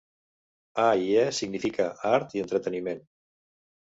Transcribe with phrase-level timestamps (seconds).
[0.83, 3.05] "A i E" significa "Art i Entreteniment".